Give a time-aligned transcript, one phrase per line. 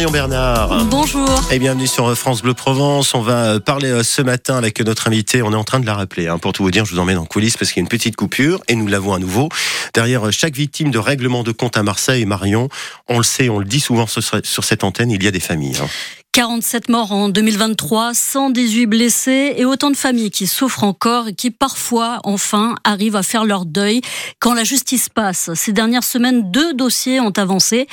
[0.00, 0.84] Marion Bernard.
[0.86, 1.28] Bonjour.
[1.50, 3.12] Et bienvenue sur France Bleu Provence.
[3.12, 5.42] On va parler ce matin avec notre invité.
[5.42, 6.26] On est en train de la rappeler.
[6.26, 6.38] Hein.
[6.38, 8.16] Pour tout vous dire, je vous emmène en coulisses parce qu'il y a une petite
[8.16, 9.50] coupure et nous l'avons à nouveau.
[9.92, 12.70] Derrière chaque victime de règlement de compte à Marseille, Marion,
[13.08, 15.76] on le sait, on le dit souvent sur cette antenne, il y a des familles.
[15.82, 15.88] Hein.
[16.32, 21.50] 47 morts en 2023, 118 blessés et autant de familles qui souffrent encore et qui
[21.50, 24.00] parfois, enfin, arrivent à faire leur deuil
[24.38, 25.50] quand la justice passe.
[25.54, 27.88] Ces dernières semaines, deux dossiers ont avancé.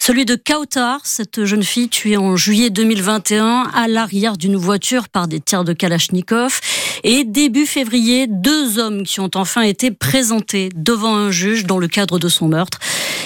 [0.00, 5.28] Celui de Kautar, cette jeune fille tuée en juillet 2021 à l'arrière d'une voiture par
[5.28, 6.60] des tirs de Kalachnikov.
[7.04, 11.88] Et début février, deux hommes qui ont enfin été présentés devant un juge dans le
[11.88, 12.78] cadre de son meurtre.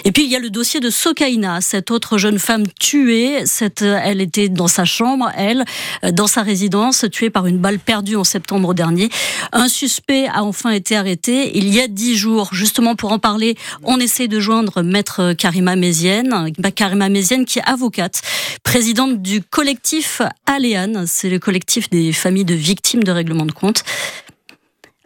[0.04, 3.44] Et puis il y a le dossier de Sokaina, cette autre jeune femme tuée.
[3.82, 5.64] Elle était dans sa chambre, elle,
[6.12, 9.08] dans sa résidence, tuée par une balle perdue en septembre dernier.
[9.52, 12.48] Un suspect a enfin été arrêté il y a dix jours.
[12.52, 17.68] Justement pour en parler, on essaie de joindre maître Karima Mézienne, Karima Mézienne qui est
[17.68, 18.22] avocate,
[18.62, 23.84] présidente du collectif Aléane, c'est le collectif des familles de victimes de règlement de compte.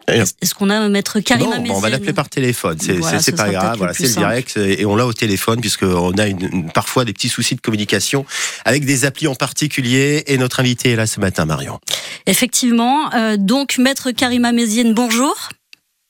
[0.07, 4.07] Est-ce qu'on a maître Karima On va l'appeler par téléphone, c'est pas grave, voilà, c'est
[4.07, 7.61] le direct et on l'a au téléphone puisqu'on a une, parfois des petits soucis de
[7.61, 8.25] communication
[8.65, 11.79] avec des applis en particulier et notre invité est là ce matin, Marion.
[12.25, 15.49] Effectivement, euh, donc maître Karima Mézienne, bonjour.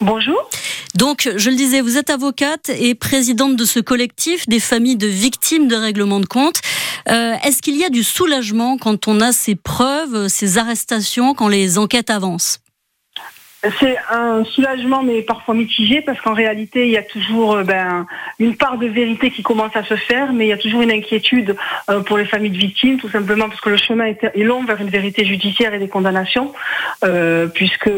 [0.01, 0.49] Bonjour.
[0.95, 5.05] Donc, je le disais, vous êtes avocate et présidente de ce collectif des familles de
[5.05, 6.59] victimes de règlement de compte.
[7.07, 11.47] Euh, est-ce qu'il y a du soulagement quand on a ces preuves, ces arrestations, quand
[11.47, 12.60] les enquêtes avancent?
[13.79, 18.07] C'est un soulagement, mais parfois mitigé, parce qu'en réalité, il y a toujours euh, ben,
[18.39, 20.91] une part de vérité qui commence à se faire, mais il y a toujours une
[20.91, 21.55] inquiétude
[21.89, 24.81] euh, pour les familles de victimes, tout simplement parce que le chemin est long vers
[24.81, 26.53] une vérité judiciaire et des condamnations,
[27.03, 27.91] euh, puisque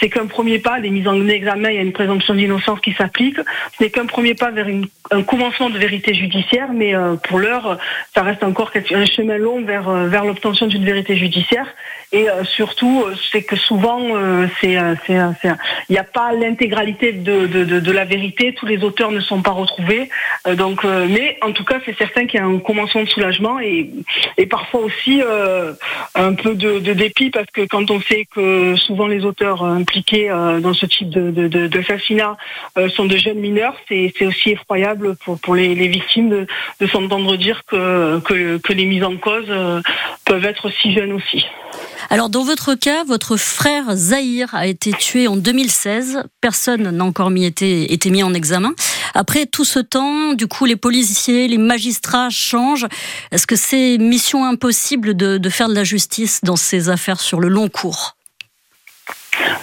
[0.00, 2.94] c'est qu'un premier pas, les mises en examen, il y a une présomption d'innocence qui
[2.94, 3.36] s'applique,
[3.76, 6.94] ce n'est qu'un premier pas vers une, un commencement de vérité judiciaire, mais
[7.24, 7.78] pour l'heure,
[8.14, 11.66] ça reste encore un chemin long vers, vers l'obtention d'une vérité judiciaire,
[12.12, 14.00] et surtout, c'est que souvent,
[14.60, 14.78] c'est
[15.08, 15.56] il
[15.90, 18.54] n'y a pas l'intégralité de, de, la vérité.
[18.54, 20.10] Tous les auteurs ne sont pas retrouvés.
[20.46, 23.08] Euh, donc, euh, mais en tout cas, c'est certain qu'il y a un commencement de
[23.08, 23.90] soulagement et,
[24.36, 25.72] et parfois aussi euh,
[26.14, 30.74] un peu de, dépit parce que quand on sait que souvent les auteurs impliqués dans
[30.74, 32.36] ce type d'assassinat
[32.94, 36.46] sont de jeunes mineurs, c'est, aussi effroyable pour, pour les, victimes de,
[36.80, 39.46] de s'entendre dire que, que, que les mises en cause
[40.24, 41.44] peuvent être si jeunes aussi.
[42.10, 46.22] Alors dans votre cas, votre frère Zahir a été tué en 2016.
[46.40, 48.72] Personne n'a encore été, mis en examen.
[49.14, 52.86] Après tout ce temps, du coup, les policiers, les magistrats changent.
[53.30, 57.48] Est-ce que c'est mission impossible de faire de la justice dans ces affaires sur le
[57.48, 58.16] long cours?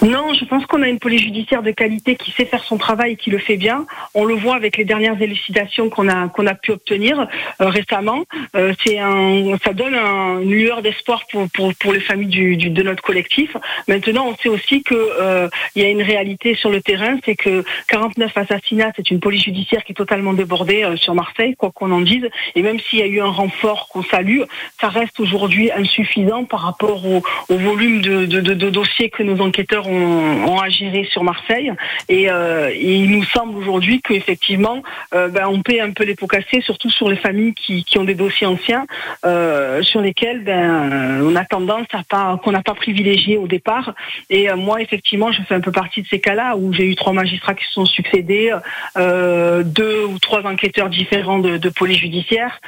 [0.00, 3.12] Non, je pense qu'on a une police judiciaire de qualité qui sait faire son travail
[3.12, 3.86] et qui le fait bien.
[4.14, 7.20] On le voit avec les dernières élucidations qu'on a qu'on a pu obtenir
[7.60, 8.24] euh, récemment.
[8.56, 11.46] Euh, c'est un, ça donne une lueur d'espoir pour,
[11.80, 13.56] pour, les familles du, de notre collectif.
[13.88, 17.36] Maintenant, on sait aussi que euh, il y a une réalité sur le terrain, c'est
[17.36, 21.90] que 49 assassinats, c'est une police judiciaire qui est totalement débordée sur Marseille, quoi qu'on
[21.92, 22.28] en dise.
[22.54, 24.40] Et même s'il y a eu un renfort qu'on salue,
[24.80, 30.68] ça reste aujourd'hui insuffisant par rapport au, volume de dossiers que nos enquêteurs ont, à
[30.68, 31.72] gérer sur Marseille.
[32.08, 34.82] Et, euh, il nous semble aujourd'hui qu'effectivement,
[35.14, 38.04] euh, ben, on paie un peu les pots cassés, surtout sur les familles qui, ont
[38.04, 38.86] des dossiers anciens,
[39.24, 43.94] euh, sur lesquels ben, on a tendance à pas qu'on n'a pas privilégié au départ.
[44.30, 47.12] Et moi, effectivement, je fais un peu partie de ces cas-là où j'ai eu trois
[47.12, 48.54] magistrats qui se sont succédés,
[48.96, 52.60] deux ou trois enquêteurs différents de, police judiciaire.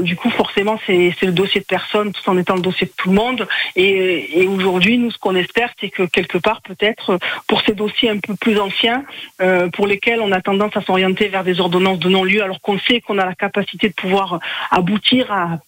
[0.00, 3.08] du coup, forcément, c'est le dossier de personne tout en étant le dossier de tout
[3.08, 3.46] le monde.
[3.76, 8.10] Et, et aujourd'hui, nous, ce qu'on espère, c'est que quelque part peut-être pour ces dossiers
[8.10, 9.04] un peu plus anciens,
[9.40, 12.78] euh, pour lesquels on a tendance à s'orienter vers des ordonnances de non-lieu, alors qu'on
[12.78, 15.58] sait qu'on a la capacité de pouvoir aboutir à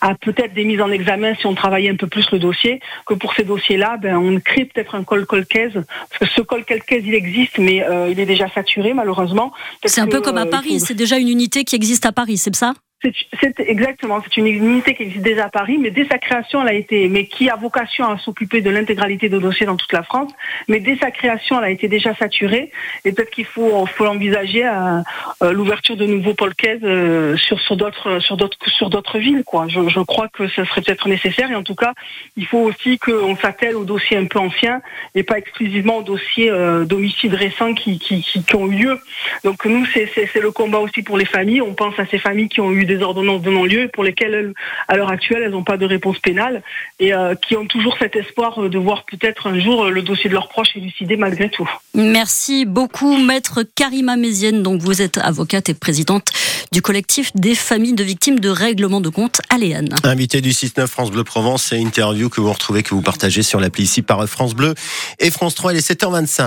[0.00, 3.14] à peut-être des mises en examen si on travaillait un peu plus le dossier, que
[3.14, 7.02] pour ces dossiers-là, ben, on crée peut-être un col colcaise, parce que ce col colcaise,
[7.06, 9.52] il existe, mais euh, il est déjà saturé, malheureusement.
[9.84, 12.38] C'est un peu comme à euh, Paris, c'est déjà une unité qui existe à Paris,
[12.38, 12.74] c'est ça?
[13.00, 16.68] C'est exactement, c'est une unité qui existe déjà à Paris, mais dès sa création, elle
[16.68, 20.02] a été, mais qui a vocation à s'occuper de l'intégralité des dossiers dans toute la
[20.02, 20.32] France.
[20.66, 22.72] Mais dès sa création, elle a été déjà saturée,
[23.04, 25.04] et peut-être qu'il faut, faut envisager à,
[25.42, 29.44] euh, l'ouverture de nouveaux pôles euh, sur sur d'autres sur d'autres sur d'autres villes.
[29.44, 29.68] Quoi.
[29.68, 31.92] Je, je, crois que ce serait peut-être nécessaire, et en tout cas,
[32.36, 34.82] il faut aussi qu'on s'attelle aux dossiers un peu anciens
[35.14, 38.98] et pas exclusivement aux dossiers euh, d'homicides récents qui, qui, qui, qui, ont eu lieu.
[39.44, 41.62] Donc nous, c'est le combat aussi pour les familles.
[41.62, 44.52] On pense à ces familles qui ont eu des ordonnances de non-lieu pour lesquelles,
[44.88, 46.62] à l'heure actuelle, elles n'ont pas de réponse pénale
[46.98, 47.12] et
[47.46, 50.76] qui ont toujours cet espoir de voir peut-être un jour le dossier de leurs proches
[50.76, 51.68] élucidé malgré tout.
[51.94, 54.62] Merci beaucoup, maître Karima Mézienne.
[54.62, 56.30] Donc, vous êtes avocate et présidente
[56.72, 59.94] du collectif des familles de victimes de règlement de compte Aléane.
[60.04, 63.60] Invité du 6-9 France Bleu Provence et interview que vous retrouvez, que vous partagez sur
[63.60, 64.74] l'appli ici par France Bleu
[65.18, 66.42] et France 3, il est 7h25.